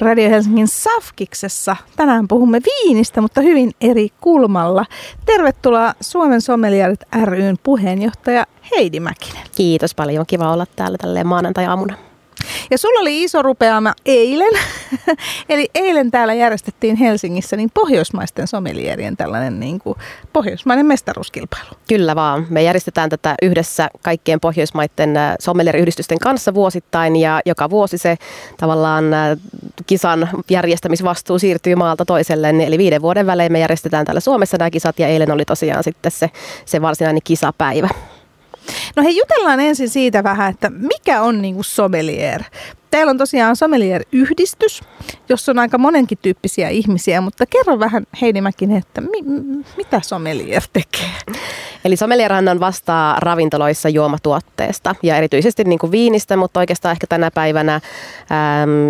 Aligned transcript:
Radio 0.00 0.30
Helsingin 0.30 0.68
Safkiksessa. 0.68 1.76
Tänään 1.96 2.28
puhumme 2.28 2.60
viinistä, 2.64 3.20
mutta 3.20 3.40
hyvin 3.40 3.70
eri 3.80 4.08
kulmalla. 4.20 4.84
Tervetuloa 5.26 5.94
Suomen 6.00 6.40
Sommelierit 6.40 7.00
ryn 7.24 7.56
puheenjohtaja 7.62 8.46
Heidi 8.70 9.00
Mäkinen. 9.00 9.42
Kiitos 9.56 9.94
paljon. 9.94 10.26
Kiva 10.26 10.52
olla 10.52 10.66
täällä 10.76 10.98
tälleen 10.98 11.26
maanantai-aamuna. 11.26 11.94
Ja 12.70 12.78
sulla 12.78 13.00
oli 13.00 13.22
iso 13.22 13.42
rupeama 13.42 13.94
eilen. 14.06 14.52
Eli 15.48 15.68
eilen 15.74 16.10
täällä 16.10 16.34
järjestettiin 16.34 16.96
Helsingissä 16.96 17.56
niin 17.56 17.70
pohjoismaisten 17.74 18.46
somelierien 18.46 19.16
tällainen 19.16 19.60
niin 19.60 19.78
kuin 19.78 19.98
pohjoismainen 20.32 20.86
mestaruuskilpailu. 20.86 21.70
Kyllä 21.88 22.16
vaan. 22.16 22.46
Me 22.50 22.62
järjestetään 22.62 23.10
tätä 23.10 23.34
yhdessä 23.42 23.88
kaikkien 24.02 24.40
pohjoismaiden 24.40 25.16
äh, 25.16 25.34
sommelieriyhdistysten 25.40 26.18
kanssa 26.18 26.54
vuosittain 26.54 27.16
ja 27.16 27.40
joka 27.46 27.70
vuosi 27.70 27.98
se 27.98 28.16
tavallaan 28.56 29.14
äh, 29.14 29.38
kisan 29.86 30.28
järjestämisvastuu 30.50 31.38
siirtyy 31.38 31.74
maalta 31.74 32.04
toiselle. 32.04 32.48
Eli 32.48 32.78
viiden 32.78 33.02
vuoden 33.02 33.26
välein 33.26 33.52
me 33.52 33.58
järjestetään 33.58 34.06
täällä 34.06 34.20
Suomessa 34.20 34.56
nämä 34.58 34.70
kisat 34.70 34.98
ja 34.98 35.08
eilen 35.08 35.30
oli 35.30 35.44
tosiaan 35.44 35.84
sitten 35.84 36.12
se, 36.12 36.30
se 36.64 36.82
varsinainen 36.82 37.22
kisapäivä. 37.24 37.88
No 38.96 39.02
hei, 39.02 39.16
jutellaan 39.16 39.60
ensin 39.60 39.88
siitä 39.88 40.24
vähän, 40.24 40.50
että 40.50 40.70
mikä 40.70 41.22
on 41.22 41.42
niinku 41.42 41.62
sommelier? 41.62 42.42
Teillä 42.90 43.10
on 43.10 43.18
tosiaan 43.18 43.56
sommelier-yhdistys, 43.56 44.80
jossa 45.28 45.52
on 45.52 45.58
aika 45.58 45.78
monenkin 45.78 46.18
tyyppisiä 46.22 46.68
ihmisiä, 46.68 47.20
mutta 47.20 47.46
kerro 47.46 47.78
vähän 47.78 48.06
Heidi 48.20 48.40
Mäkinen, 48.40 48.76
että 48.76 49.00
mi- 49.00 49.62
mitä 49.76 50.00
sommelier 50.04 50.62
tekee? 50.72 51.10
Eli 51.86 51.96
sommelierhan 51.96 52.60
vastaa 52.60 53.16
ravintoloissa 53.20 53.88
juomatuotteesta 53.88 54.94
ja 55.02 55.16
erityisesti 55.16 55.64
niin 55.64 55.78
kuin 55.78 55.92
viinistä, 55.92 56.36
mutta 56.36 56.60
oikeastaan 56.60 56.92
ehkä 56.92 57.06
tänä 57.06 57.30
päivänä 57.30 57.74
äm, 57.74 57.80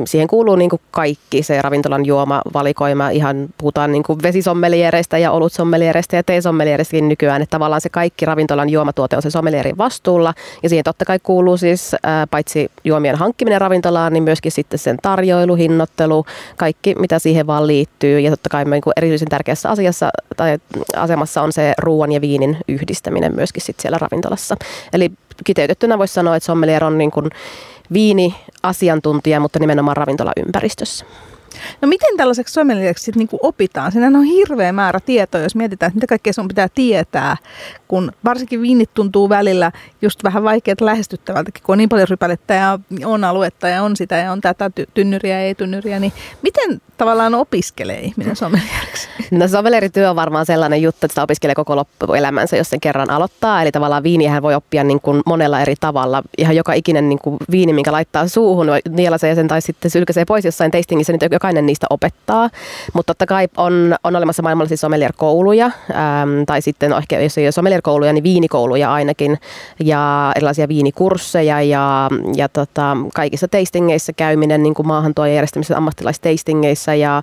siihen 0.04 0.28
kuuluu 0.28 0.56
niin 0.56 0.70
kuin 0.70 0.82
kaikki 0.90 1.42
se 1.42 1.62
ravintolan 1.62 2.06
juomavalikoima. 2.06 3.08
Ihan 3.08 3.48
puhutaan 3.58 3.92
niin 3.92 4.02
kuin 4.02 4.18
vesisommeliereistä 4.22 5.18
ja 5.18 5.30
olutsommeliereistä 5.30 6.16
ja 6.16 6.22
teesommeliereistäkin 6.22 7.08
nykyään. 7.08 7.42
Että 7.42 7.50
tavallaan 7.50 7.80
se 7.80 7.88
kaikki 7.88 8.24
ravintolan 8.24 8.70
juomatuote 8.70 9.16
on 9.16 9.22
se 9.22 9.30
sommelierin 9.30 9.78
vastuulla 9.78 10.34
ja 10.62 10.68
siihen 10.68 10.84
totta 10.84 11.04
kai 11.04 11.18
kuuluu 11.22 11.56
siis 11.56 11.96
ää, 12.02 12.26
paitsi 12.26 12.70
juomien 12.84 13.16
hankkiminen 13.16 13.60
ravintolaan, 13.60 14.12
niin 14.12 14.24
myöskin 14.24 14.52
sitten 14.52 14.78
sen 14.78 14.96
tarjoilu, 15.02 15.54
hinnoittelu, 15.54 16.26
kaikki 16.56 16.94
mitä 16.94 17.18
siihen 17.18 17.46
vaan 17.46 17.66
liittyy. 17.66 18.20
Ja 18.20 18.30
totta 18.30 18.48
kai 18.48 18.64
niin 18.64 18.82
kuin 18.82 18.92
erityisen 18.96 19.28
tärkeässä 19.28 19.70
asiassa 19.70 20.10
tai 20.36 20.58
asemassa 20.96 21.42
on 21.42 21.52
se 21.52 21.74
ruoan 21.78 22.12
ja 22.12 22.20
viinin 22.20 22.56
yhdistys 22.68 22.85
yhdistäminen 22.86 23.34
myöskin 23.34 23.62
sit 23.62 23.80
siellä 23.80 23.98
ravintolassa. 23.98 24.56
Eli 24.92 25.10
kiteytettynä 25.44 25.98
voisi 25.98 26.14
sanoa, 26.14 26.36
että 26.36 26.46
sommelier 26.46 26.84
on 26.84 26.98
niin 26.98 27.10
kuin 27.10 27.30
viini-asiantuntija, 27.92 29.40
mutta 29.40 29.58
nimenomaan 29.58 29.96
ravintolaympäristössä. 29.96 31.04
No 31.80 31.88
miten 31.88 32.16
tällaiseksi 32.16 32.54
sommelieksi 32.54 33.04
sitten 33.04 33.18
niinku 33.18 33.38
opitaan? 33.42 33.92
Siinä 33.92 34.06
on 34.06 34.24
hirveä 34.24 34.72
määrä 34.72 35.00
tietoa, 35.00 35.40
jos 35.40 35.54
mietitään, 35.54 35.88
että 35.88 35.96
mitä 35.96 36.06
kaikkea 36.06 36.32
sun 36.32 36.48
pitää 36.48 36.68
tietää, 36.74 37.36
kun 37.88 38.12
varsinkin 38.24 38.62
viinit 38.62 38.90
tuntuu 38.94 39.28
välillä 39.28 39.72
just 40.02 40.24
vähän 40.24 40.44
vaikeat 40.44 40.80
lähestyttävältäkin, 40.80 41.62
kun 41.62 41.72
on 41.72 41.78
niin 41.78 41.88
paljon 41.88 42.08
rypälettä 42.08 42.54
ja 42.54 42.78
on 43.04 43.24
aluetta 43.24 43.68
ja 43.68 43.82
on 43.82 43.96
sitä 43.96 44.16
ja 44.16 44.32
on 44.32 44.40
tätä 44.40 44.70
tynnyriä 44.94 45.34
ja 45.34 45.46
ei-tynnyriä, 45.46 46.00
niin 46.00 46.12
miten 46.42 46.80
tavallaan 46.96 47.34
opiskelee 47.34 48.00
ihminen 48.00 48.36
sommelieriksi? 48.36 49.08
No 49.30 49.48
sommelerityö 49.48 50.10
on 50.10 50.16
varmaan 50.16 50.46
sellainen 50.46 50.82
juttu, 50.82 50.98
että 51.06 51.12
sitä 51.12 51.22
opiskelee 51.22 51.54
koko 51.54 51.76
loppuelämänsä, 51.76 52.56
jos 52.56 52.70
sen 52.70 52.80
kerran 52.80 53.10
aloittaa. 53.10 53.62
Eli 53.62 53.72
tavallaan 53.72 54.02
viiniähän 54.02 54.42
voi 54.42 54.54
oppia 54.54 54.84
niin 54.84 55.00
kuin 55.00 55.22
monella 55.26 55.60
eri 55.60 55.74
tavalla. 55.80 56.22
Ihan 56.38 56.56
joka 56.56 56.72
ikinen 56.72 57.08
niin 57.08 57.18
kuin 57.18 57.36
viini, 57.50 57.72
minkä 57.72 57.92
laittaa 57.92 58.28
suuhun, 58.28 58.66
nielasee 58.88 59.34
sen 59.34 59.48
tai 59.48 59.62
sitten 59.62 59.90
sylkäsee 59.90 60.24
pois 60.24 60.44
jossain 60.44 60.70
tastingissa, 60.70 61.12
niin 61.12 61.30
jokainen 61.32 61.66
niistä 61.66 61.86
opettaa. 61.90 62.50
Mutta 62.92 63.14
totta 63.14 63.26
kai 63.26 63.48
on, 63.56 63.94
on 64.04 64.16
olemassa 64.16 64.42
maailmallisia 64.42 64.76
sommelier-kouluja, 64.76 65.64
äm, 65.66 66.46
tai 66.46 66.62
sitten 66.62 66.90
no 66.90 66.98
ehkä 66.98 67.20
jos 67.20 67.38
ei 67.38 67.46
ole 67.46 67.52
sommelier-kouluja, 67.76 68.12
niin 68.12 68.24
viinikouluja 68.24 68.92
ainakin, 68.92 69.38
ja 69.80 70.32
erilaisia 70.36 70.68
viinikursseja, 70.68 71.62
ja, 71.62 72.10
ja 72.36 72.48
tota, 72.48 72.96
kaikissa 73.14 73.48
tastingeissa 73.48 74.12
käyminen, 74.12 74.62
niin 74.62 74.74
kuin 74.74 74.86
maahantuoja 74.86 75.34
järjestämisessä 75.34 75.76
ammattilaistastingeissa 75.76 76.94
ja 76.94 77.16
ä, 77.16 77.22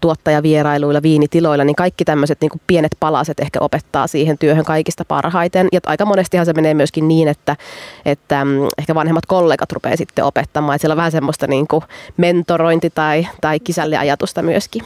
tuottajavierailuilla, 0.00 1.02
viinitiloilla, 1.02 1.64
niin 1.64 1.76
kaikki 1.76 2.04
tämmöiset 2.04 2.40
niin 2.40 2.60
pienet 2.66 2.96
palaset 3.00 3.40
ehkä 3.40 3.58
opettaa 3.60 4.06
siihen 4.06 4.38
työhön 4.38 4.64
kaikista 4.64 5.04
parhaiten. 5.04 5.68
Ja 5.72 5.80
aika 5.86 6.04
monestihan 6.04 6.46
se 6.46 6.52
menee 6.52 6.74
myöskin 6.74 7.08
niin, 7.08 7.28
että, 7.28 7.56
että 8.04 8.44
mm, 8.44 8.50
ehkä 8.78 8.94
vanhemmat 8.94 9.26
kollegat 9.26 9.72
rupeaa 9.72 9.96
sitten 9.96 10.24
opettamaan, 10.24 10.74
että 10.74 10.80
siellä 10.82 10.92
on 10.92 10.96
vähän 10.96 11.12
semmoista 11.12 11.46
niin 11.46 11.66
kuin 11.66 11.84
mentorointi 12.16 12.90
tai, 12.90 13.26
tai 13.40 13.60
kisälliajatusta 13.60 14.42
myöskin. 14.42 14.82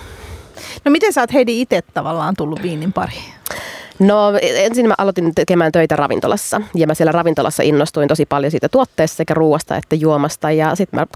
No 0.85 0.91
miten 0.91 1.13
sä 1.13 1.21
oot 1.21 1.33
Heidi 1.33 1.61
itse 1.61 1.83
tavallaan 1.95 2.35
tullut 2.37 2.63
viinin 2.63 2.93
pariin? 2.93 3.40
No 4.01 4.33
ensin 4.43 4.89
mä 4.89 4.95
aloitin 4.99 5.35
tekemään 5.35 5.73
töitä 5.73 5.97
ravintolassa 5.97 6.61
ja 6.75 6.87
mä 6.87 6.95
siellä 6.95 7.13
ravintolassa 7.13 7.63
innostuin 7.63 8.09
tosi 8.09 8.27
paljon 8.27 8.51
siitä 8.51 8.69
tuotteesta 8.69 9.17
sekä 9.17 9.35
ruoasta 9.35 9.77
että 9.77 9.95
juomasta 9.95 10.51
ja 10.51 10.75
sitten 10.75 11.01
mä 11.01 11.07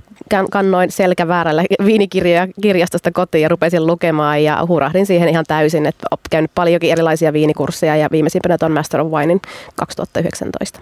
kannoin 0.50 0.90
selkä 0.90 1.28
väärällä 1.28 1.64
viinikirjoja 1.86 2.48
kirjastosta 2.62 3.12
kotiin 3.12 3.42
ja 3.42 3.48
rupesin 3.48 3.86
lukemaan 3.86 4.44
ja 4.44 4.66
hurahdin 4.68 5.06
siihen 5.06 5.28
ihan 5.28 5.44
täysin, 5.48 5.86
että 5.86 6.06
olen 6.10 6.20
käynyt 6.30 6.50
paljonkin 6.54 6.92
erilaisia 6.92 7.32
viinikursseja 7.32 7.96
ja 7.96 8.08
viimeisimpänä 8.12 8.58
tuon 8.58 8.72
Master 8.72 9.00
of 9.00 9.12
Winein 9.12 9.40
2019. 9.76 10.80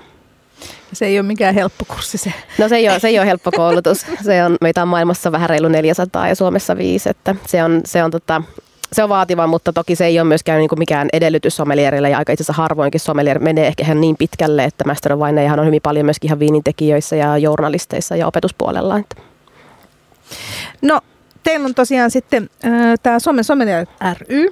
Se 0.92 1.06
ei 1.06 1.18
ole 1.18 1.26
mikään 1.26 1.54
helppo 1.54 1.84
kurssi 1.88 2.18
se. 2.18 2.32
No 2.58 2.68
se 2.68 2.76
ei 2.76 2.88
ole, 2.88 3.00
se 3.00 3.08
ei 3.08 3.18
ole 3.18 3.26
helppo 3.26 3.50
koulutus. 3.56 4.06
Se 4.22 4.44
on, 4.44 4.56
meitä 4.60 4.82
on 4.82 4.88
maailmassa 4.88 5.32
vähän 5.32 5.50
reilu 5.50 5.68
400 5.68 6.28
ja 6.28 6.34
Suomessa 6.34 6.76
viisi, 6.76 7.08
että 7.08 7.34
se 7.46 7.64
on, 7.64 7.80
se 7.84 8.04
on 8.04 8.10
tota, 8.10 8.42
se 8.92 9.02
on 9.02 9.08
vaativa, 9.08 9.46
mutta 9.46 9.72
toki 9.72 9.96
se 9.96 10.06
ei 10.06 10.20
ole 10.20 10.28
myöskään 10.28 10.58
niin 10.58 10.68
kuin 10.68 10.78
mikään 10.78 11.08
edellytys 11.12 11.56
sommelierille 11.56 12.10
ja 12.10 12.18
aika 12.18 12.32
itse 12.32 12.42
asiassa 12.42 12.62
harvoinkin 12.62 13.00
sommelier 13.00 13.38
menee 13.38 13.66
ehkä 13.66 13.84
ihan 13.84 14.00
niin 14.00 14.16
pitkälle, 14.16 14.64
että 14.64 14.84
Master 14.84 15.12
of 15.12 15.20
Wine 15.20 15.52
on 15.52 15.66
hyvin 15.66 15.82
paljon 15.82 16.06
myöskin 16.06 16.28
ihan 16.28 16.38
viinintekijöissä 16.38 17.16
ja 17.16 17.38
journalisteissa 17.38 18.16
ja 18.16 18.26
opetuspuolella. 18.26 19.00
No 20.82 21.00
teillä 21.42 21.66
on 21.66 21.74
tosiaan 21.74 22.10
sitten 22.10 22.50
äh, 22.64 22.70
tämä 23.02 23.18
Suomen 23.18 23.44
Sommelier 23.44 23.86
ry, 24.28 24.50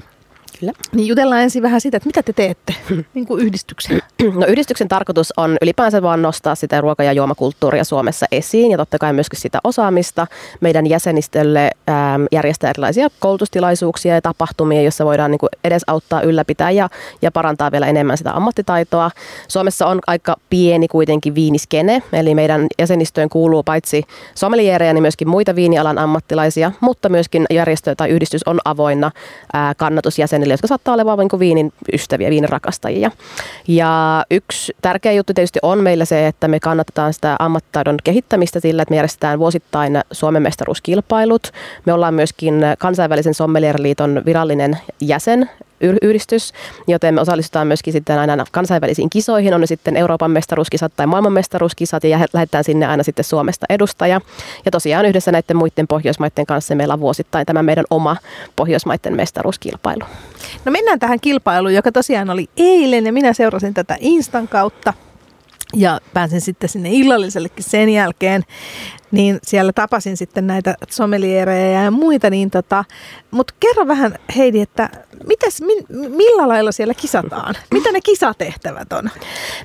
Kyllä. 0.59 0.73
Niin 0.93 1.09
jutellaan 1.09 1.43
ensin 1.43 1.63
vähän 1.63 1.81
siitä, 1.81 1.97
että 1.97 2.07
mitä 2.07 2.23
te 2.23 2.33
teette 2.33 2.75
niin 3.15 3.27
kuin 3.27 3.43
yhdistyksen. 3.43 4.01
No 4.35 4.47
yhdistyksen 4.47 4.89
tarkoitus 4.89 5.33
on 5.37 5.57
ylipäänsä 5.63 6.03
vaan 6.03 6.23
nostaa 6.23 6.55
sitä 6.55 6.81
ruoka- 6.81 7.03
ja 7.03 7.13
juomakulttuuria 7.13 7.85
Suomessa 7.85 8.27
esiin 8.33 8.71
ja 8.71 8.77
totta 8.77 8.99
kai 8.99 9.13
myöskin 9.13 9.41
sitä 9.41 9.59
osaamista 9.65 10.27
meidän 10.61 10.87
jäsenistölle 10.87 11.71
äm, 11.89 12.27
järjestää 12.33 12.71
erilaisia 12.71 13.09
koulutustilaisuuksia 13.19 14.15
ja 14.15 14.23
tapahtumia, 14.23 14.83
joissa 14.83 15.05
voidaan 15.05 15.31
niin 15.31 15.39
kuin 15.39 15.51
edesauttaa, 15.65 16.23
ylläpitää 16.23 16.71
ja, 16.71 16.89
ja 17.23 17.31
parantaa 17.31 17.73
vielä 17.73 17.87
enemmän 17.87 18.19
sitä 18.19 18.33
ammattitaitoa. 18.33 19.11
Suomessa 19.49 19.87
on 19.87 19.99
aika 20.07 20.37
pieni 20.51 20.89
kuitenkin 20.89 21.35
viiniskene, 21.35 22.03
eli 22.13 22.35
meidän 22.35 22.67
jäsenistöön 22.79 23.29
kuuluu 23.29 23.63
paitsi 23.63 24.03
sommeliereja, 24.35 24.93
niin 24.93 25.03
myöskin 25.03 25.29
muita 25.29 25.55
viinialan 25.55 25.99
ammattilaisia, 25.99 26.73
mutta 26.81 27.09
myöskin 27.09 27.47
järjestö 27.51 27.95
tai 27.95 28.09
yhdistys 28.09 28.43
on 28.47 28.61
avoinna 28.65 29.11
ää, 29.53 29.75
kannatusjäsenille 29.75 30.40
ihmisille, 30.41 30.55
jotka 30.55 30.67
saattaa 30.67 30.95
olla 30.95 31.05
vain 31.07 31.19
niin 31.19 31.41
viinin 31.41 31.73
ystäviä, 31.93 32.31
viinin 32.31 32.49
rakastajia. 32.49 33.11
Ja 33.69 34.25
yksi 34.31 34.73
tärkeä 34.83 35.13
juttu 35.13 35.35
tietysti 35.35 35.59
on 35.63 35.79
meillä 35.79 36.05
se, 36.05 36.27
että 36.27 36.49
me 36.49 36.61
kannatetaan 36.61 37.15
sitä 37.15 37.37
ammattitaidon 37.39 37.97
kehittämistä 38.05 38.61
sillä, 38.61 38.83
että 38.83 38.93
me 38.93 38.97
järjestetään 38.97 39.39
vuosittain 39.39 40.01
Suomen 40.13 40.43
mestaruuskilpailut. 40.43 41.53
Me 41.87 41.93
ollaan 41.93 42.15
myöskin 42.15 42.55
kansainvälisen 42.79 43.35
sommelierliiton 43.35 44.23
virallinen 44.27 44.79
jäsen 45.01 45.51
yhdistys, 45.81 46.53
joten 46.89 47.15
me 47.15 47.21
osallistutaan 47.21 47.67
myöskin 47.67 47.93
sitten 47.93 48.19
aina 48.19 48.45
kansainvälisiin 48.51 49.11
kisoihin, 49.11 49.55
on 49.55 49.61
ne 49.61 49.67
sitten 49.67 49.97
Euroopan 49.97 50.31
mestaruuskisat 50.31 50.93
tai 50.97 51.07
maailman 51.07 51.33
mestaruuskisat 51.33 52.05
ja 52.05 52.21
lähdetään 52.33 52.65
sinne 52.65 52.87
aina 52.87 53.03
sitten 53.03 53.25
Suomesta 53.25 53.67
edustaja. 53.69 54.21
Ja 54.65 54.71
tosiaan 54.71 55.07
yhdessä 55.07 55.33
näiden 55.33 55.57
muiden 55.57 55.89
Pohjoismaiden 55.89 56.47
kanssa 56.47 56.75
meillä 56.75 56.95
on 56.95 57.01
vuosittain 57.01 57.47
tämä 57.47 57.63
meidän 57.63 57.85
oma 57.91 58.17
Pohjoismaiden 58.57 59.17
mestaruuskilpailu. 59.17 60.05
No 60.65 60.73
mennään 60.73 60.99
tähän 60.99 61.21
kilpailuun, 61.21 61.75
joka 61.75 61.93
tosiaan 61.93 62.31
oli 62.31 62.49
eilen 62.57 63.07
ja 63.07 63.13
minä 63.13 63.33
seurasin 63.33 63.75
tätä 63.75 63.97
Instan 64.01 64.49
kautta 64.49 64.95
ja 65.75 66.01
pääsin 66.15 66.41
sitten 66.41 66.69
sinne 66.69 66.89
illallisellekin 66.93 67.65
sen 67.65 67.89
jälkeen, 67.89 68.43
niin 69.11 69.39
siellä 69.43 69.73
tapasin 69.73 70.17
sitten 70.17 70.47
näitä 70.47 70.75
sommeliereja 70.91 71.83
ja 71.83 71.91
muita, 71.91 72.31
niin 72.31 72.51
tota, 72.51 72.85
mutta 73.31 73.55
kerro 73.61 73.87
vähän 73.87 74.19
Heidi, 74.37 74.61
että 74.61 74.91
mitäs, 75.27 75.61
mi, 75.61 75.75
millä 76.09 76.49
lailla 76.49 76.73
siellä 76.73 76.95
kisataan? 76.95 77.55
Mitä 77.75 77.93
ne 77.93 78.01
kisatehtävät 78.01 78.93
on? 78.93 79.11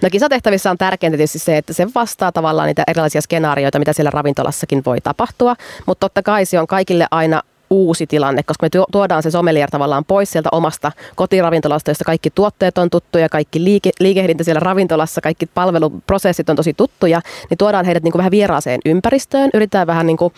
No 0.02 0.10
kisatehtävissä 0.12 0.72
on 0.72 0.78
tärkeintä 0.78 1.18
tietysti 1.18 1.40
se, 1.40 1.58
että 1.58 1.74
se 1.74 1.88
vastaa 1.96 2.32
tavallaan 2.32 2.68
niitä 2.68 2.84
erilaisia 2.88 3.22
skenaarioita, 3.22 3.80
mitä 3.80 3.94
siellä 3.94 4.12
ravintolassakin 4.12 4.82
voi 4.86 5.02
tapahtua, 5.02 5.56
mutta 5.86 6.00
totta 6.00 6.24
kai 6.24 6.46
se 6.46 6.60
on 6.60 6.68
kaikille 6.68 7.08
aina 7.12 7.42
uusi 7.70 8.08
tilanne, 8.08 8.44
koska 8.44 8.66
me 8.66 8.84
tuodaan 8.92 9.24
se 9.24 9.32
sommelier 9.32 9.70
tavallaan 9.70 10.06
pois 10.06 10.32
sieltä 10.32 10.50
omasta 10.52 10.92
kotiravintolasta, 11.16 11.92
jossa 11.92 12.06
kaikki 12.06 12.30
tuotteet 12.30 12.78
on 12.78 12.90
tuttuja, 12.90 13.30
kaikki 13.30 13.64
liike, 13.64 13.92
liikehdintä 14.00 14.44
siellä 14.44 14.60
ravintolassa, 14.60 15.22
kaikki 15.22 15.46
palveluprosessit 15.46 16.50
on 16.50 16.56
tosi 16.56 16.74
tuttuja, 16.74 17.22
niin 17.50 17.58
tuodaan 17.58 17.86
heidät 17.86 18.04
niin 18.04 18.12
kuin 18.12 18.20
vähän 18.20 18.32
vieraaseen 18.32 18.80
ympäristöön, 18.86 19.50
yritetään 19.54 19.88
vähän 19.88 20.06
niin 20.06 20.18
kuin 20.18 20.34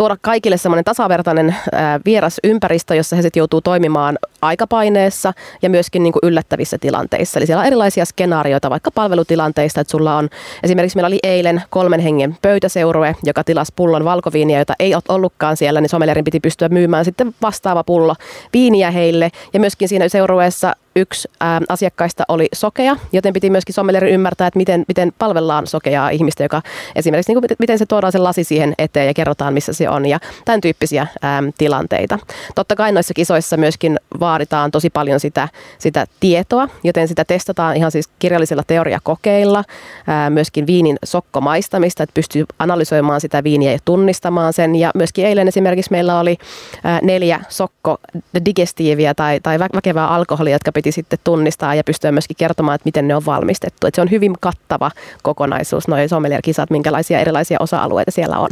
tuoda 0.00 0.16
kaikille 0.20 0.56
semmoinen 0.56 0.84
tasavertainen 0.84 1.56
vieras 2.04 2.40
ympäristö, 2.44 2.94
jossa 2.94 3.16
he 3.16 3.22
sitten 3.22 3.40
joutuu 3.40 3.60
toimimaan 3.60 4.18
aikapaineessa 4.42 5.32
ja 5.62 5.70
myöskin 5.70 6.02
niin 6.02 6.12
kuin 6.12 6.20
yllättävissä 6.22 6.78
tilanteissa. 6.78 7.38
Eli 7.38 7.46
siellä 7.46 7.60
on 7.60 7.66
erilaisia 7.66 8.04
skenaarioita 8.04 8.70
vaikka 8.70 8.90
palvelutilanteista, 8.90 9.80
että 9.80 9.90
sulla 9.90 10.16
on 10.16 10.28
esimerkiksi 10.62 10.96
meillä 10.96 11.06
oli 11.06 11.18
eilen 11.22 11.62
kolmen 11.70 12.00
hengen 12.00 12.36
pöytäseurue, 12.42 13.16
joka 13.22 13.44
tilasi 13.44 13.72
pullon 13.76 14.04
valkoviiniä, 14.04 14.58
jota 14.58 14.74
ei 14.78 14.92
ollutkaan 15.08 15.56
siellä, 15.56 15.80
niin 15.80 15.88
sommelierin 15.88 16.24
piti 16.24 16.40
pystyä 16.40 16.68
myymään 16.68 17.04
sitten 17.04 17.34
vastaava 17.42 17.84
pullo 17.84 18.14
viiniä 18.52 18.90
heille. 18.90 19.30
Ja 19.52 19.60
myöskin 19.60 19.88
siinä 19.88 20.08
seurueessa 20.08 20.76
yksi 20.96 21.28
ää, 21.40 21.60
asiakkaista 21.68 22.24
oli 22.28 22.48
sokea, 22.52 22.96
joten 23.12 23.32
piti 23.32 23.50
myöskin 23.50 23.74
sommelieri 23.74 24.10
ymmärtää, 24.10 24.46
että 24.46 24.58
miten, 24.58 24.84
miten 24.88 25.12
palvellaan 25.18 25.66
sokeaa 25.66 26.10
ihmistä, 26.10 26.42
joka 26.42 26.62
esimerkiksi 26.96 27.32
niin 27.32 27.40
kuin, 27.40 27.56
miten 27.58 27.78
se 27.78 27.86
tuodaan 27.86 28.12
se 28.12 28.18
lasi 28.18 28.44
siihen 28.44 28.74
eteen 28.78 29.06
ja 29.06 29.14
kerrotaan, 29.14 29.54
missä 29.54 29.72
se 29.72 29.88
on 29.88 30.06
ja 30.06 30.18
tämän 30.44 30.60
tyyppisiä 30.60 31.06
ää, 31.22 31.42
tilanteita. 31.58 32.18
Totta 32.54 32.76
kai 32.76 32.92
noissa 32.92 33.14
kisoissa 33.14 33.56
myöskin 33.56 34.00
vaaditaan 34.20 34.70
tosi 34.70 34.90
paljon 34.90 35.20
sitä, 35.20 35.48
sitä 35.78 36.06
tietoa, 36.20 36.68
joten 36.84 37.08
sitä 37.08 37.24
testataan 37.24 37.76
ihan 37.76 37.90
siis 37.90 38.08
kirjallisilla 38.18 38.62
teoriakokeilla, 38.66 39.64
ää, 40.06 40.30
myöskin 40.30 40.66
viinin 40.66 40.96
sokkomaistamista, 41.04 42.02
että 42.02 42.14
pystyy 42.14 42.44
analysoimaan 42.58 43.20
sitä 43.20 43.44
viiniä 43.44 43.72
ja 43.72 43.78
tunnistamaan 43.84 44.52
sen 44.52 44.76
ja 44.76 44.90
myöskin 44.94 45.26
eilen 45.26 45.48
esimerkiksi 45.48 45.90
meillä 45.90 46.20
oli 46.20 46.38
ää, 46.84 47.00
neljä 47.02 47.40
sokko 47.48 47.98
digestiiviä 48.44 49.14
tai, 49.14 49.40
tai 49.40 49.58
väkevää 49.58 50.08
alkoholia, 50.08 50.54
jotka 50.54 50.72
piti 50.82 50.92
sitten 50.92 51.18
tunnistaa 51.24 51.74
ja 51.74 51.84
pystyä 51.84 52.12
myöskin 52.12 52.36
kertomaan, 52.36 52.74
että 52.74 52.84
miten 52.84 53.08
ne 53.08 53.14
on 53.14 53.26
valmistettu. 53.26 53.86
Että 53.86 53.96
se 53.96 54.02
on 54.02 54.10
hyvin 54.10 54.34
kattava 54.40 54.90
kokonaisuus, 55.22 55.88
noin 55.88 56.08
sommelier-kisat, 56.08 56.70
minkälaisia 56.70 57.20
erilaisia 57.20 57.58
osa-alueita 57.60 58.10
siellä 58.10 58.38
on. 58.38 58.48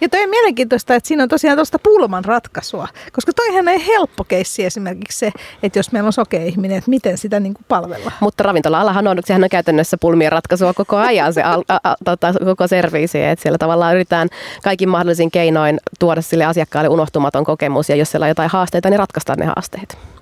Ja 0.00 0.08
toi 0.08 0.22
on 0.22 0.30
mielenkiintoista, 0.30 0.94
että 0.94 1.08
siinä 1.08 1.22
on 1.22 1.28
tosiaan 1.28 1.58
tuosta 1.58 1.78
pulman 1.78 2.24
ratkaisua, 2.24 2.88
koska 3.12 3.32
toihan 3.32 3.68
ei 3.68 3.86
helppo 3.86 4.24
keissi 4.24 4.64
esimerkiksi 4.64 5.18
se, 5.18 5.32
että 5.62 5.78
jos 5.78 5.92
meillä 5.92 6.06
on 6.06 6.12
sokea 6.12 6.44
ihminen, 6.44 6.78
että 6.78 6.90
miten 6.90 7.18
sitä 7.18 7.40
niin 7.40 7.54
kuin 7.54 7.64
palvella. 7.68 8.12
Mutta 8.20 8.44
ravintola-alahan 8.44 9.06
on, 9.06 9.18
sehän 9.24 9.44
on 9.44 9.48
käytännössä 9.48 9.96
pulmien 10.00 10.32
ratkaisua 10.32 10.74
koko 10.74 10.96
ajan 10.96 11.34
se 11.34 11.42
a, 11.42 11.54
a, 11.68 11.78
a, 11.84 11.94
tota, 12.04 12.34
koko 12.44 12.66
serviisi, 12.66 13.22
että 13.22 13.42
siellä 13.42 13.58
tavallaan 13.58 13.94
yritetään 13.94 14.28
kaikin 14.62 14.88
mahdollisin 14.88 15.30
keinoin 15.30 15.80
tuoda 15.98 16.22
sille 16.22 16.44
asiakkaalle 16.44 16.88
unohtumaton 16.88 17.44
kokemus 17.44 17.88
ja 17.88 17.96
jos 17.96 18.10
siellä 18.10 18.24
on 18.24 18.28
jotain 18.28 18.50
haasteita, 18.50 18.90
niin 18.90 18.98
ratkaistaan 18.98 19.38
ne 19.38 19.46
haasteet. 19.46 20.15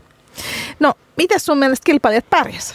No, 0.80 0.92
miten 1.16 1.40
sun 1.40 1.58
mielestä 1.58 1.84
kilpailijat 1.84 2.30
pärjäs? 2.30 2.74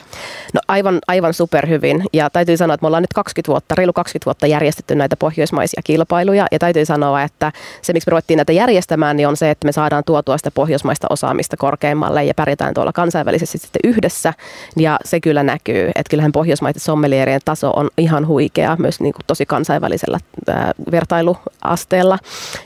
No 0.53 0.61
aivan, 0.67 0.99
aivan 1.07 1.33
superhyvin. 1.33 2.03
Ja 2.13 2.29
täytyy 2.29 2.57
sanoa, 2.57 2.73
että 2.73 2.83
me 2.83 2.87
ollaan 2.87 3.03
nyt 3.03 3.13
20 3.13 3.51
vuotta, 3.51 3.75
reilu 3.75 3.93
20 3.93 4.25
vuotta 4.25 4.47
järjestetty 4.47 4.95
näitä 4.95 5.15
pohjoismaisia 5.17 5.81
kilpailuja. 5.83 6.47
Ja 6.51 6.59
täytyy 6.59 6.85
sanoa, 6.85 7.23
että 7.23 7.51
se 7.81 7.93
miksi 7.93 8.07
me 8.07 8.11
ruvettiin 8.11 8.37
näitä 8.37 8.51
järjestämään, 8.51 9.17
niin 9.17 9.27
on 9.27 9.37
se, 9.37 9.49
että 9.49 9.65
me 9.65 9.71
saadaan 9.71 10.03
tuotua 10.03 10.37
sitä 10.37 10.51
pohjoismaista 10.51 11.07
osaamista 11.09 11.57
korkeammalle 11.57 12.23
ja 12.25 12.33
pärjätään 12.33 12.73
tuolla 12.73 12.93
kansainvälisesti 12.93 13.57
sitten 13.57 13.79
yhdessä. 13.83 14.33
Ja 14.77 14.99
se 15.05 15.19
kyllä 15.19 15.43
näkyy, 15.43 15.87
että 15.87 16.09
kyllähän 16.09 16.31
pohjoismaiden 16.31 16.81
sommelierien 16.81 17.41
taso 17.45 17.71
on 17.75 17.89
ihan 17.97 18.27
huikea 18.27 18.75
myös 18.79 18.99
niin 18.99 19.13
kuin 19.13 19.25
tosi 19.27 19.45
kansainvälisellä 19.45 20.19
ää, 20.47 20.71
vertailuasteella. 20.91 22.19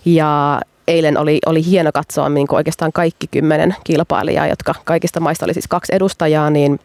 Ja 0.05 0.61
eilen 0.87 1.17
oli, 1.17 1.39
oli 1.45 1.65
hieno 1.65 1.91
katsoa 1.93 2.29
niin 2.29 2.47
kuin 2.47 2.57
oikeastaan 2.57 2.91
kaikki 2.91 3.27
kymmenen 3.27 3.75
kilpailijaa, 3.83 4.47
jotka 4.47 4.75
kaikista 4.83 5.19
maista 5.19 5.45
oli 5.45 5.53
siis 5.53 5.67
kaksi 5.67 5.95
edustajaa, 5.95 6.49
niin 6.49 6.79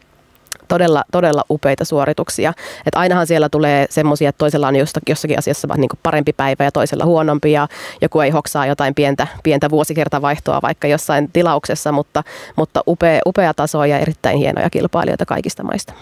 todella, 0.69 1.05
todella 1.13 1.45
upeita 1.51 1.85
suorituksia. 1.85 2.53
Et 2.87 2.95
ainahan 2.95 3.27
siellä 3.27 3.49
tulee 3.49 3.87
semmoisia, 3.91 4.29
että 4.29 4.39
toisella 4.39 4.69
on 4.69 4.77
jossakin 4.77 5.39
asiassa 5.39 5.69
niin 5.77 5.89
parempi 6.03 6.33
päivä 6.33 6.65
ja 6.65 6.73
toisella 6.73 7.05
huonompi 7.05 7.53
ja 7.53 7.69
joku 8.01 8.21
ei 8.21 8.31
hoksaa 8.31 8.67
jotain 8.67 8.95
pientä, 8.95 9.27
pientä 9.43 9.71
vuosikertavaihtoa 9.71 10.63
vaikka 10.63 10.89
jossain 10.89 11.33
tilauksessa, 11.33 11.93
mutta, 11.93 12.25
mutta 12.57 12.83
upea, 12.87 13.21
upea 13.27 13.55
taso 13.55 13.85
ja 13.85 13.99
erittäin 13.99 14.39
hienoja 14.39 14.71
kilpailijoita 14.71 15.27
kaikista 15.27 15.63
maista. 15.63 15.93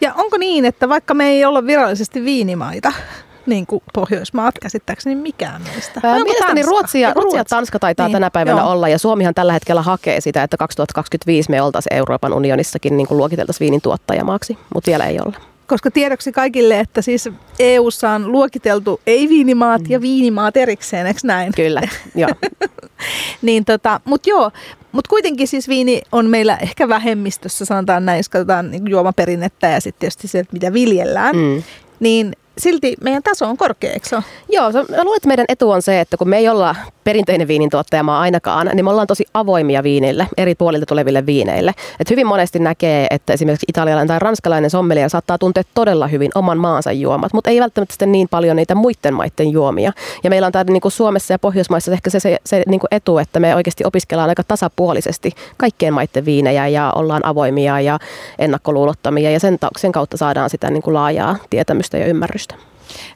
Ja 0.00 0.14
onko 0.14 0.38
niin, 0.38 0.64
että 0.64 0.88
vaikka 0.88 1.14
me 1.14 1.28
ei 1.28 1.44
olla 1.44 1.66
virallisesti 1.66 2.24
viinimaita, 2.24 2.92
niin 3.46 3.66
kuin 3.66 3.82
Pohjoismaat 3.94 4.54
käsittääkseni 4.62 5.14
mikään 5.14 5.62
meistä. 5.62 6.00
Ää, 6.02 6.14
mielestäni 6.14 6.62
Ruotsi 6.62 7.00
ja, 7.00 7.12
Ruotsi 7.14 7.36
ja 7.36 7.44
Tanska 7.44 7.78
taitaa 7.78 8.06
niin, 8.06 8.12
tänä 8.12 8.30
päivänä 8.30 8.60
joo. 8.60 8.70
olla 8.70 8.88
ja 8.88 8.98
Suomihan 8.98 9.34
tällä 9.34 9.52
hetkellä 9.52 9.82
hakee 9.82 10.20
sitä, 10.20 10.42
että 10.42 10.56
2025 10.56 11.50
me 11.50 11.62
oltaisiin 11.62 11.96
Euroopan 11.96 12.32
unionissakin 12.32 12.96
niin 12.96 13.06
kuin 13.06 13.18
luokiteltaisiin 13.18 13.66
viinin 13.66 13.80
tuottajamaaksi, 13.80 14.58
mutta 14.74 14.90
vielä 14.90 15.04
ei 15.04 15.18
olla. 15.20 15.36
Koska 15.66 15.90
tiedoksi 15.90 16.32
kaikille, 16.32 16.80
että 16.80 17.02
siis 17.02 17.28
EU:ssa 17.58 18.10
on 18.10 18.32
luokiteltu 18.32 19.00
ei-viinimaat 19.06 19.82
mm. 19.82 19.90
ja 19.90 20.00
viinimaat 20.00 20.56
erikseen, 20.56 21.06
eikö 21.06 21.20
näin? 21.24 21.52
Kyllä, 21.56 21.82
joo. 22.14 22.30
niin 23.42 23.64
tota, 23.64 24.00
mutta 24.04 24.30
joo, 24.30 24.50
mutta 24.92 25.08
kuitenkin 25.08 25.48
siis 25.48 25.68
viini 25.68 26.02
on 26.12 26.26
meillä 26.26 26.56
ehkä 26.56 26.88
vähemmistössä, 26.88 27.64
sanotaan 27.64 28.06
näin, 28.06 28.16
jos 28.16 28.28
katsotaan 28.28 28.70
niin 28.70 28.90
juomaperinnettä 28.90 29.68
ja 29.68 29.80
sitten 29.80 30.00
tietysti 30.00 30.28
se, 30.28 30.38
että 30.38 30.52
mitä 30.52 30.72
viljellään. 30.72 31.36
Mm. 31.36 31.62
Niin 32.00 32.32
silti 32.58 32.94
meidän 33.00 33.22
taso 33.22 33.46
on 33.46 33.56
korkea, 33.56 33.92
eikö 33.92 34.08
se 34.08 34.16
Joo, 34.48 34.72
mä 34.72 35.02
luulen, 35.02 35.16
että 35.16 35.28
meidän 35.28 35.46
etu 35.48 35.70
on 35.70 35.82
se, 35.82 36.00
että 36.00 36.16
kun 36.16 36.28
me 36.28 36.36
ei 36.36 36.48
olla 36.48 36.76
perinteinen 37.04 37.48
viinintuottajamaa 37.48 38.20
ainakaan, 38.20 38.70
niin 38.74 38.84
me 38.84 38.90
ollaan 38.90 39.06
tosi 39.06 39.24
avoimia 39.34 39.82
viinille, 39.82 40.26
eri 40.36 40.54
puolilta 40.54 40.86
tuleville 40.86 41.26
viineille. 41.26 41.74
Et 42.00 42.10
hyvin 42.10 42.26
monesti 42.26 42.58
näkee, 42.58 43.06
että 43.10 43.32
esimerkiksi 43.32 43.66
italialainen 43.68 44.08
tai 44.08 44.18
ranskalainen 44.18 44.70
sommelier 44.70 45.10
saattaa 45.10 45.38
tuntea 45.38 45.62
todella 45.74 46.08
hyvin 46.08 46.30
oman 46.34 46.58
maansa 46.58 46.92
juomat, 46.92 47.32
mutta 47.32 47.50
ei 47.50 47.60
välttämättä 47.60 47.92
sitten 47.92 48.12
niin 48.12 48.28
paljon 48.28 48.56
niitä 48.56 48.74
muiden 48.74 49.14
maiden 49.14 49.52
juomia. 49.52 49.92
Ja 50.24 50.30
meillä 50.30 50.46
on 50.46 50.52
täällä 50.52 50.72
niin 50.72 50.80
kuin 50.80 50.92
Suomessa 50.92 51.34
ja 51.34 51.38
Pohjoismaissa 51.38 51.92
ehkä 51.92 52.10
se, 52.10 52.20
se, 52.20 52.38
se 52.44 52.62
niin 52.66 52.80
kuin 52.80 52.88
etu, 52.90 53.18
että 53.18 53.40
me 53.40 53.54
oikeasti 53.54 53.84
opiskellaan 53.84 54.28
aika 54.28 54.42
tasapuolisesti 54.48 55.32
kaikkien 55.56 55.94
maiden 55.94 56.24
viinejä 56.24 56.68
ja 56.68 56.92
ollaan 56.94 57.26
avoimia 57.26 57.80
ja 57.80 57.98
ennakkoluulottomia 58.38 59.30
ja 59.30 59.40
sen, 59.40 59.58
sen 59.78 59.92
kautta 59.92 60.16
saadaan 60.16 60.50
sitä 60.50 60.70
niin 60.70 60.82
kuin 60.82 60.94
laajaa 60.94 61.36
tietämystä 61.50 61.98
ja 61.98 62.06
ymmärrystä. 62.06 62.45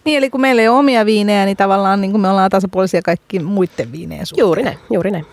Niin, 0.04 0.18
eli 0.18 0.30
kun 0.30 0.40
meillä 0.40 0.62
ei 0.62 0.68
ole 0.68 0.78
omia 0.78 1.06
viinejä, 1.06 1.44
niin 1.44 1.56
tavallaan 1.56 2.00
niin 2.00 2.10
kuin 2.10 2.20
me 2.20 2.28
ollaan 2.28 2.50
tasapuolisia 2.50 3.02
kaikki 3.02 3.38
muiden 3.38 3.92
viineen 3.92 4.26
suhteen. 4.26 4.44
Juuri 4.44 4.62
näin, 4.62 4.78
juuri 4.92 5.10
näin. 5.10 5.26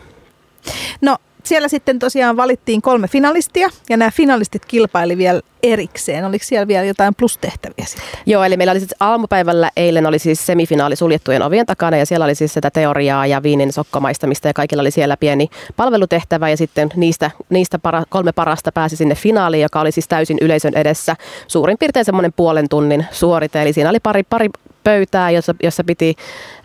No, 1.02 1.18
siellä 1.48 1.68
sitten 1.68 2.00
tosiaan 2.00 2.38
valittiin 2.38 2.82
kolme 2.82 3.08
finalistia 3.08 3.70
ja 3.90 3.98
nämä 3.98 4.12
finalistit 4.12 4.66
kilpaili 4.66 5.18
vielä 5.18 5.42
erikseen. 5.64 6.26
Oliko 6.26 6.46
siellä 6.46 6.68
vielä 6.68 6.86
jotain 6.86 7.16
plustehtäviä 7.16 7.86
sitten? 7.86 8.20
Joo, 8.26 8.44
eli 8.44 8.58
meillä 8.58 8.72
oli 8.72 8.80
siis 8.80 8.96
aamupäivällä 9.00 9.72
eilen 9.78 10.06
oli 10.06 10.20
siis 10.20 10.46
semifinaali 10.46 10.96
suljettujen 10.96 11.42
ovien 11.42 11.66
takana 11.66 11.98
ja 11.98 12.06
siellä 12.06 12.24
oli 12.24 12.36
siis 12.36 12.54
sitä 12.54 12.72
teoriaa 12.72 13.28
ja 13.28 13.44
viinin 13.44 13.74
sokkomaistamista 13.74 14.48
ja 14.48 14.54
kaikilla 14.54 14.82
oli 14.82 14.92
siellä 14.92 15.18
pieni 15.18 15.50
palvelutehtävä 15.76 16.50
ja 16.50 16.58
sitten 16.58 16.90
niistä, 16.96 17.32
niistä 17.50 17.80
para, 17.80 18.04
kolme 18.10 18.32
parasta 18.32 18.72
pääsi 18.72 18.96
sinne 18.96 19.16
finaaliin, 19.16 19.62
joka 19.62 19.82
oli 19.82 19.92
siis 19.92 20.08
täysin 20.08 20.38
yleisön 20.42 20.74
edessä 20.76 21.16
suurin 21.48 21.78
piirtein 21.78 22.06
semmoinen 22.06 22.34
puolen 22.34 22.70
tunnin 22.70 23.06
suorite. 23.12 23.62
Eli 23.62 23.74
siinä 23.74 23.90
oli 23.90 24.00
pari, 24.00 24.24
pari 24.24 24.50
pöytää, 24.88 25.32
jossa, 25.32 25.56
jossa 25.64 25.84
piti 25.84 26.16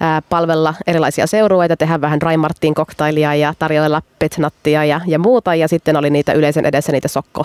ää, 0.00 0.22
palvella 0.28 0.74
erilaisia 0.86 1.26
seurueita, 1.26 1.76
tehdä 1.76 2.00
vähän 2.00 2.22
Raimartin 2.22 2.74
koktailia 2.74 3.34
ja 3.34 3.54
tarjoilla 3.58 4.02
petnattia 4.18 4.84
ja, 4.84 5.00
ja 5.06 5.18
muuta. 5.18 5.54
Ja 5.54 5.68
sitten 5.68 5.96
oli 5.96 6.10
niitä 6.10 6.32
yleisen 6.32 6.64
edessä 6.64 6.92
niitä 6.92 7.08
sokko 7.08 7.44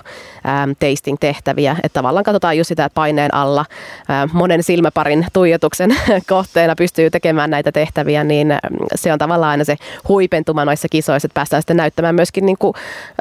tasting 0.80 1.18
tehtäviä. 1.20 1.72
Että 1.84 2.00
tavallaan 2.00 2.24
katsotaan 2.24 2.58
just 2.58 2.68
sitä, 2.68 2.86
että 2.86 2.96
paineen 2.96 3.34
alla 3.34 3.66
ää, 4.08 4.28
monen 4.34 4.64
silmäparin 4.64 5.28
tuijotuksen 5.34 5.96
kohteena 6.30 6.76
pystyy 6.76 7.10
tekemään 7.10 7.50
näitä 7.50 7.72
tehtäviä, 7.72 8.24
niin 8.24 8.54
se 8.96 9.14
on 9.14 9.20
tavallaan 9.20 9.52
aina 9.52 9.64
se 9.64 9.76
huipentuma 10.08 10.66
noissa 10.66 10.88
kisoissa, 10.92 11.26
että 11.26 11.34
päästään 11.34 11.62
sitten 11.62 11.78
näyttämään 11.78 12.16
myöskin 12.16 12.46
niin 12.46 12.58
kuin 12.60 12.74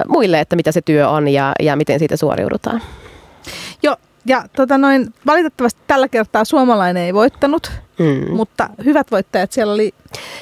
muille, 0.09 0.41
että 0.41 0.57
mitä 0.57 0.73
se 0.73 0.81
työ 0.83 1.09
on 1.09 1.29
ja, 1.29 1.53
ja 1.61 1.77
miten 1.77 1.99
siitä 1.99 2.17
suoriudutaan. 2.17 2.83
Ja 4.27 4.45
tota 4.57 4.79
noin, 4.79 5.15
valitettavasti 5.27 5.81
tällä 5.87 6.09
kertaa 6.09 6.45
suomalainen 6.45 7.03
ei 7.03 7.15
voittanut, 7.15 7.73
mm. 7.99 8.37
mutta 8.37 8.69
hyvät 8.85 9.11
voittajat 9.11 9.53
siellä 9.53 9.73
oli. 9.73 9.95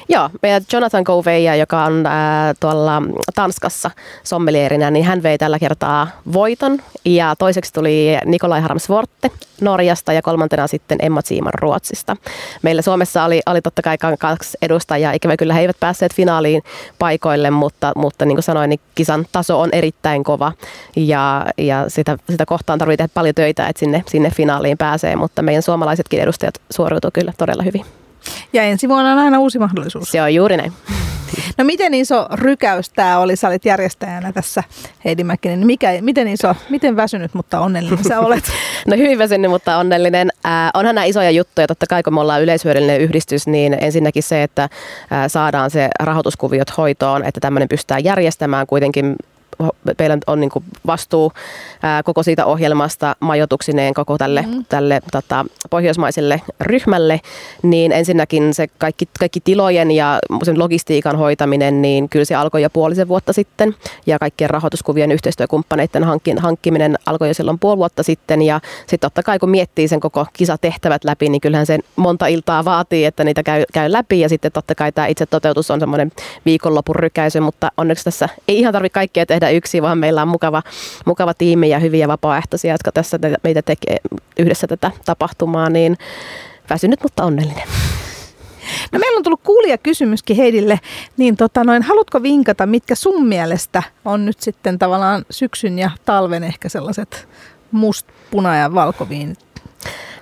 Joo, 0.08 0.30
meidän 0.42 0.62
Jonathan 0.72 1.02
Gouveia, 1.06 1.56
joka 1.56 1.84
on 1.84 2.06
ää, 2.06 2.54
tuolla 2.60 3.02
Tanskassa 3.34 3.90
sommelierinä, 4.24 4.90
niin 4.90 5.04
hän 5.04 5.22
vei 5.22 5.38
tällä 5.38 5.58
kertaa 5.58 6.08
voiton. 6.32 6.78
Ja 7.04 7.34
toiseksi 7.38 7.72
tuli 7.72 8.18
Nikolai 8.24 8.60
Harmsvorte 8.60 9.30
Norjasta 9.60 10.12
ja 10.12 10.22
kolmantena 10.22 10.66
sitten 10.66 10.98
Emma 11.02 11.20
Siiman 11.24 11.54
Ruotsista. 11.54 12.16
Meillä 12.62 12.82
Suomessa 12.82 13.24
oli, 13.24 13.40
oli 13.46 13.62
totta 13.62 13.82
kai 13.82 13.98
kaksi 14.18 14.58
edustajaa, 14.62 15.12
ikävä 15.12 15.36
kyllä 15.36 15.54
he 15.54 15.60
eivät 15.60 15.76
päässeet 15.80 16.14
finaaliin 16.14 16.62
paikoille, 16.98 17.50
mutta, 17.50 17.92
mutta 17.96 18.24
niin 18.24 18.36
kuin 18.36 18.42
sanoin, 18.42 18.70
niin 18.70 18.80
kisan 18.94 19.26
taso 19.32 19.60
on 19.60 19.68
erittäin 19.72 20.24
kova 20.24 20.52
ja, 20.96 21.46
ja 21.58 21.84
sitä, 21.88 22.18
sitä 22.30 22.46
kohtaan 22.46 22.78
tarvitsee 22.78 22.96
tehdä 22.96 23.14
paljon 23.14 23.34
töitä, 23.34 23.68
että 23.68 23.80
sinne, 23.80 24.04
sinne 24.08 24.30
finaaliin 24.30 24.78
pääsee, 24.78 25.16
mutta 25.16 25.42
meidän 25.42 25.62
suomalaisetkin 25.62 26.20
edustajat 26.20 26.54
suoriutuivat 26.70 27.14
kyllä 27.14 27.32
todella 27.46 27.62
hyvin. 27.62 27.84
Ja 28.52 28.62
ensi 28.62 28.88
vuonna 28.88 29.12
on 29.12 29.18
aina 29.18 29.38
uusi 29.38 29.58
mahdollisuus. 29.58 30.10
Se 30.10 30.22
on 30.22 30.34
juuri 30.34 30.56
näin. 30.56 30.72
No 31.58 31.64
miten 31.64 31.94
iso 31.94 32.28
rykäys 32.32 32.90
tämä 32.90 33.18
oli? 33.18 33.36
Sä 33.36 33.48
olit 33.48 33.64
järjestäjänä 33.64 34.32
tässä 34.32 34.62
Heidi 35.04 35.24
Mäkinen. 35.24 35.66
Mikä, 35.66 35.88
miten 36.00 36.28
iso, 36.28 36.54
miten 36.70 36.96
väsynyt, 36.96 37.34
mutta 37.34 37.60
onnellinen 37.60 38.04
sä 38.04 38.20
olet? 38.26 38.44
No 38.86 38.96
hyvin 38.96 39.18
väsynyt, 39.18 39.50
mutta 39.50 39.76
onnellinen. 39.76 40.30
Äh, 40.46 40.70
onhan 40.74 40.94
nämä 40.94 41.04
isoja 41.04 41.30
juttuja. 41.30 41.66
Totta 41.66 41.86
kai 41.86 42.02
kun 42.02 42.14
me 42.14 42.20
ollaan 42.20 42.42
yleishyödyllinen 42.42 43.00
yhdistys, 43.00 43.46
niin 43.46 43.76
ensinnäkin 43.80 44.22
se, 44.22 44.42
että 44.42 44.62
äh, 44.62 44.70
saadaan 45.26 45.70
se 45.70 45.88
rahoituskuviot 46.00 46.76
hoitoon, 46.76 47.24
että 47.24 47.40
tämmöinen 47.40 47.68
pystytään 47.68 48.04
järjestämään 48.04 48.66
kuitenkin 48.66 49.16
meillä 49.98 50.18
on 50.26 50.40
niin 50.40 50.50
kuin 50.50 50.64
vastuu 50.86 51.32
ää, 51.82 52.02
koko 52.02 52.22
siitä 52.22 52.46
ohjelmasta 52.46 53.16
majoituksineen 53.20 53.94
koko 53.94 54.18
tälle, 54.18 54.42
mm. 54.42 54.64
tälle 54.68 55.00
tota, 55.12 55.44
pohjoismaiselle 55.70 56.42
ryhmälle, 56.60 57.20
niin 57.62 57.92
ensinnäkin 57.92 58.54
se 58.54 58.66
kaikki, 58.78 59.08
kaikki 59.18 59.40
tilojen 59.40 59.90
ja 59.90 60.18
sen 60.42 60.58
logistiikan 60.58 61.16
hoitaminen, 61.18 61.82
niin 61.82 62.08
kyllä 62.08 62.24
se 62.24 62.34
alkoi 62.34 62.62
jo 62.62 62.70
puolisen 62.70 63.08
vuotta 63.08 63.32
sitten 63.32 63.74
ja 64.06 64.18
kaikkien 64.18 64.50
rahoituskuvien 64.50 65.12
yhteistyökumppaneiden 65.12 66.04
hankkiminen 66.38 66.98
alkoi 67.06 67.28
jo 67.28 67.34
silloin 67.34 67.58
puoli 67.58 67.76
vuotta 67.76 68.02
sitten 68.02 68.42
ja 68.42 68.60
sitten 68.80 69.00
totta 69.00 69.22
kai 69.22 69.38
kun 69.38 69.50
miettii 69.50 69.88
sen 69.88 70.00
koko 70.00 70.26
kisatehtävät 70.32 71.04
läpi, 71.04 71.28
niin 71.28 71.40
kyllähän 71.40 71.66
sen 71.66 71.80
monta 71.96 72.26
iltaa 72.26 72.64
vaatii, 72.64 73.04
että 73.04 73.24
niitä 73.24 73.42
käy, 73.42 73.64
käy 73.72 73.92
läpi 73.92 74.20
ja 74.20 74.28
sitten 74.28 74.52
totta 74.52 74.74
kai 74.74 74.92
tämä 74.92 75.06
itse 75.06 75.26
toteutus 75.26 75.70
on 75.70 75.80
semmoinen 75.80 76.12
viikonlopun 76.46 76.96
rykäisy, 76.96 77.40
mutta 77.40 77.72
onneksi 77.76 78.04
tässä 78.04 78.28
ei 78.48 78.58
ihan 78.58 78.72
tarvitse 78.72 78.94
kaikkea 78.94 79.26
tehdä 79.26 79.43
tehdä 79.44 79.56
yksin, 79.56 79.82
vaan 79.82 79.98
meillä 79.98 80.22
on 80.22 80.28
mukava, 80.28 80.62
mukava 81.06 81.34
tiimi 81.34 81.68
ja 81.68 81.78
hyviä 81.78 82.08
vapaaehtoisia, 82.08 82.74
jotka 82.74 82.92
tässä 82.92 83.18
meitä 83.42 83.62
tekee 83.62 83.96
yhdessä 84.38 84.66
tätä 84.66 84.90
tapahtumaa, 85.04 85.70
niin 85.70 85.96
väsynyt, 86.70 87.02
mutta 87.02 87.24
onnellinen. 87.24 87.68
No 88.92 88.98
meillä 88.98 89.16
on 89.16 89.22
tullut 89.22 89.40
kysymyskin 89.82 90.36
Heidille, 90.36 90.80
niin 91.16 91.36
tota 91.36 91.64
noin, 91.64 91.82
haluatko 91.82 92.22
vinkata, 92.22 92.66
mitkä 92.66 92.94
sun 92.94 93.26
mielestä 93.26 93.82
on 94.04 94.24
nyt 94.24 94.40
sitten 94.40 94.78
tavallaan 94.78 95.24
syksyn 95.30 95.78
ja 95.78 95.90
talven 96.04 96.44
ehkä 96.44 96.68
sellaiset 96.68 97.28
must, 97.72 98.06
puna 98.30 98.56
ja 98.56 98.74
valkoviinit 98.74 99.38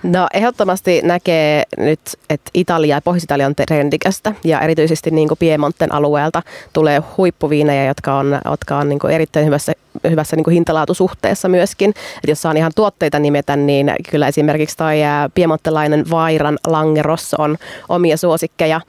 No 0.02 0.26
ehdottomasti 0.35 1.00
näkee 1.04 1.62
nyt, 1.78 2.00
että 2.30 2.50
Italia 2.54 2.97
ja 2.97 3.00
Pohjois-Italia 3.00 3.47
on 3.47 3.54
trendikästä 3.54 4.35
ja 4.44 4.61
erityisesti 4.61 5.11
niin 5.11 5.28
kuin 5.28 5.38
Piemonten 5.38 5.94
alueelta 5.94 6.42
tulee 6.73 7.02
huippuviinejä, 7.16 7.85
jotka 7.85 8.14
on, 8.14 8.40
jotka 8.50 8.76
on 8.76 8.88
niin 8.88 8.99
kuin 8.99 9.14
erittäin 9.14 9.47
hyvässä, 9.47 9.73
hyvässä 10.11 10.37
niin 10.37 10.44
kuin 10.44 10.54
hintalaatusuhteessa 10.54 11.49
myöskin. 11.49 11.90
Et 12.25 12.28
jos 12.28 12.42
saan 12.42 12.56
ihan 12.56 12.73
tuotteita 12.75 13.18
nimetä, 13.18 13.56
niin 13.56 13.92
kyllä 14.11 14.28
esimerkiksi 14.28 14.76
toi 14.76 14.97
piemontelainen 15.35 16.11
Vairan 16.11 16.59
Langeros 16.66 17.35
on 17.35 17.56
omia 17.88 18.16
suosikkeja. 18.16 18.80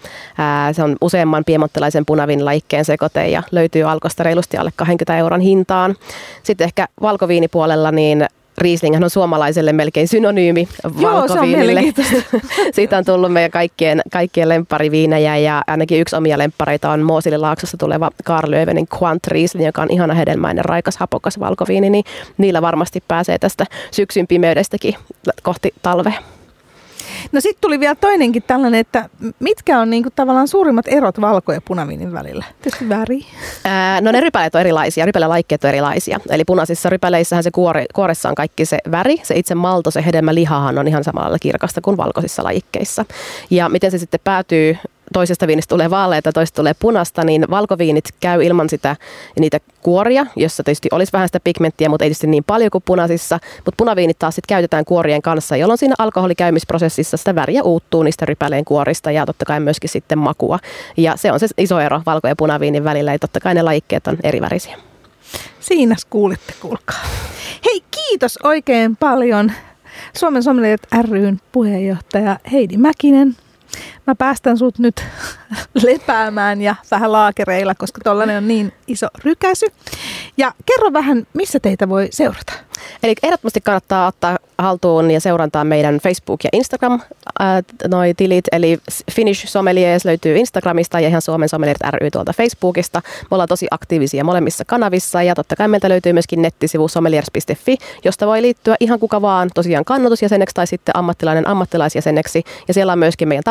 Se 0.71 0.83
on 0.83 0.95
useamman 1.01 1.45
piemontelaisen 1.45 2.05
punavin 2.05 2.45
laikkeen 2.45 2.85
sekoite 2.85 3.27
ja 3.27 3.43
löytyy 3.51 3.83
alkosta 3.83 4.23
reilusti 4.23 4.57
alle 4.57 4.71
20 4.75 5.17
euron 5.17 5.41
hintaan. 5.41 5.95
Sitten 6.43 6.65
ehkä 6.65 6.87
valkoviinipuolella 7.01 7.91
niin 7.91 8.27
Riesling 8.57 8.95
on 8.95 9.09
suomalaiselle 9.09 9.73
melkein 9.73 10.07
synonyymi 10.07 10.67
valkoviinille. 11.01 11.81
Siitä 12.73 12.97
on 12.97 13.05
tullut 13.05 13.33
meidän 13.33 13.51
kaikkien, 13.51 14.01
kaikkien 14.11 14.49
lemppariviinejä 14.49 15.37
ja 15.37 15.63
ainakin 15.67 15.99
yksi 15.99 16.15
omia 16.15 16.37
lemppareita 16.37 16.91
on 16.91 17.01
Moosililaaksossa 17.01 17.77
tuleva 17.77 18.11
Karl 18.23 18.51
Löövenin 18.51 18.87
Quant 19.01 19.27
Riesling, 19.27 19.65
joka 19.65 19.81
on 19.81 19.91
ihana 19.91 20.13
hedelmäinen, 20.13 20.65
raikas, 20.65 20.97
hapokas 20.97 21.39
valkoviini, 21.39 21.89
niin 21.89 22.05
niillä 22.37 22.61
varmasti 22.61 23.03
pääsee 23.07 23.39
tästä 23.39 23.65
syksyn 23.91 24.27
pimeydestäkin 24.27 24.95
kohti 25.43 25.73
talvea. 25.81 26.13
No 27.31 27.41
sitten 27.41 27.61
tuli 27.61 27.79
vielä 27.79 27.95
toinenkin 27.95 28.43
tällainen, 28.43 28.79
että 28.79 29.09
mitkä 29.39 29.79
on 29.79 29.89
niinku 29.89 30.09
tavallaan 30.15 30.47
suurimmat 30.47 30.85
erot 30.87 31.21
valko- 31.21 31.53
ja 31.53 31.61
punaviinin 31.61 32.13
välillä? 32.13 32.45
Tietysti 32.61 32.89
väri. 32.89 33.25
Ää, 33.65 34.01
no 34.01 34.11
ne 34.11 34.19
rypäleet 34.19 34.55
on 34.55 34.61
erilaisia, 34.61 35.05
rypälelaikkeet 35.05 35.63
on 35.63 35.69
erilaisia. 35.69 36.19
Eli 36.29 36.45
punaisissa 36.45 36.89
rypäleissähän 36.89 37.43
se 37.43 37.51
kuori, 37.51 37.85
kuoressa 37.93 38.29
on 38.29 38.35
kaikki 38.35 38.65
se 38.65 38.77
väri, 38.91 39.17
se 39.23 39.35
itse 39.35 39.55
malto, 39.55 39.91
se 39.91 40.05
hedelmälihahan 40.05 40.77
on 40.79 40.87
ihan 40.87 41.03
samalla 41.03 41.39
kirkasta 41.39 41.81
kuin 41.81 41.97
valkoisissa 41.97 42.43
lajikkeissa. 42.43 43.05
Ja 43.49 43.69
miten 43.69 43.91
se 43.91 43.97
sitten 43.97 44.19
päätyy 44.23 44.77
toisesta 45.13 45.47
viinistä 45.47 45.69
tulee 45.69 45.89
vaaleita, 45.89 46.31
toisesta 46.31 46.55
tulee 46.55 46.73
punasta, 46.79 47.23
niin 47.23 47.45
valkoviinit 47.49 48.05
käy 48.19 48.43
ilman 48.43 48.69
sitä, 48.69 48.95
niitä 49.39 49.59
kuoria, 49.81 50.25
jossa 50.35 50.63
tietysti 50.63 50.89
olisi 50.91 51.13
vähän 51.13 51.27
sitä 51.27 51.39
pigmenttiä, 51.43 51.89
mutta 51.89 52.05
ei 52.05 52.09
tietysti 52.09 52.27
niin 52.27 52.43
paljon 52.43 52.71
kuin 52.71 52.83
punaisissa. 52.85 53.39
Mutta 53.55 53.77
punaviinit 53.77 54.19
taas 54.19 54.35
sitten 54.35 54.55
käytetään 54.55 54.85
kuorien 54.85 55.21
kanssa, 55.21 55.57
jolloin 55.57 55.77
siinä 55.77 55.95
alkoholikäymisprosessissa 55.97 57.17
sitä 57.17 57.35
väriä 57.35 57.63
uuttuu 57.63 58.03
niistä 58.03 58.25
rypäleen 58.25 58.65
kuorista 58.65 59.11
ja 59.11 59.25
totta 59.25 59.45
kai 59.45 59.59
myöskin 59.59 59.89
sitten 59.89 60.17
makua. 60.17 60.59
Ja 60.97 61.17
se 61.17 61.31
on 61.31 61.39
se 61.39 61.47
iso 61.57 61.79
ero 61.79 62.01
valko- 62.05 62.27
ja 62.27 62.35
punaviinin 62.35 62.83
välillä, 62.83 63.11
ja 63.11 63.19
totta 63.19 63.39
kai 63.39 63.53
ne 63.53 63.61
lajikkeet 63.61 64.07
on 64.07 64.17
eri 64.23 64.41
värisiä. 64.41 64.77
Siinä 65.59 65.95
kuulitte, 66.09 66.53
kuulkaa. 66.61 66.99
Hei, 67.65 67.83
kiitos 67.91 68.39
oikein 68.43 68.95
paljon 68.95 69.51
Suomen 70.17 70.43
Sommelier 70.43 70.79
ryn 71.11 71.39
puheenjohtaja 71.51 72.39
Heidi 72.51 72.77
Mäkinen 72.77 73.35
mä 74.07 74.15
päästän 74.15 74.57
sut 74.57 74.79
nyt 74.79 75.03
lepäämään 75.83 76.61
ja 76.61 76.75
vähän 76.91 77.11
laakereilla, 77.11 77.75
koska 77.75 78.01
tollanen 78.03 78.37
on 78.37 78.47
niin 78.47 78.73
iso 78.87 79.07
rykäsy. 79.23 79.65
Ja 80.37 80.53
kerro 80.65 80.93
vähän, 80.93 81.27
missä 81.33 81.59
teitä 81.59 81.89
voi 81.89 82.07
seurata? 82.11 82.53
Eli 83.03 83.15
ehdottomasti 83.23 83.61
kannattaa 83.61 84.07
ottaa 84.07 84.37
haltuun 84.57 85.11
ja 85.11 85.19
seurantaa 85.19 85.63
meidän 85.63 85.95
Facebook- 85.95 86.43
ja 86.43 86.49
Instagram 86.53 87.01
ää, 87.39 87.61
noi 87.87 88.13
tilit, 88.17 88.45
eli 88.51 88.79
Finnish 89.11 89.47
Sommeliers 89.47 90.05
löytyy 90.05 90.37
Instagramista 90.37 90.99
ja 90.99 91.07
ihan 91.07 91.21
Suomen 91.21 91.49
Sommeliers 91.49 91.79
ry 91.91 92.11
tuolta 92.11 92.33
Facebookista. 92.33 93.01
Me 93.21 93.27
ollaan 93.31 93.49
tosi 93.49 93.67
aktiivisia 93.71 94.23
molemmissa 94.23 94.65
kanavissa 94.65 95.23
ja 95.23 95.35
totta 95.35 95.55
kai 95.55 95.67
meiltä 95.67 95.89
löytyy 95.89 96.13
myöskin 96.13 96.41
nettisivu 96.41 96.87
sommeliers.fi, 96.87 97.77
josta 98.03 98.27
voi 98.27 98.41
liittyä 98.41 98.75
ihan 98.79 98.99
kuka 98.99 99.21
vaan 99.21 99.49
tosiaan 99.53 99.85
kannatusjäseneksi 99.85 100.55
tai 100.55 100.67
sitten 100.67 100.97
ammattilainen 100.97 101.47
ammattilaisjäseneksi. 101.47 102.43
Ja 102.67 102.73
siellä 102.73 102.93
on 102.93 102.99
myöskin 102.99 103.27
meidän 103.27 103.43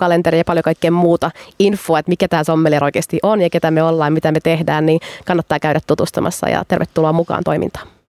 tapahtumakalenteri 0.00 0.38
ja 0.38 0.44
paljon 0.44 0.62
kaikkea 0.62 0.90
muuta 0.90 1.30
infoa, 1.58 1.98
että 1.98 2.10
mikä 2.10 2.28
tämä 2.28 2.44
sommelier 2.44 2.84
oikeasti 2.84 3.18
on 3.22 3.40
ja 3.42 3.50
ketä 3.50 3.70
me 3.70 3.82
ollaan, 3.82 4.12
mitä 4.12 4.32
me 4.32 4.40
tehdään, 4.40 4.86
niin 4.86 5.00
kannattaa 5.24 5.58
käydä 5.58 5.80
tutustumassa 5.86 6.48
ja 6.48 6.64
tervetuloa 6.68 7.12
mukaan 7.12 7.44
toimintaan. 7.44 7.99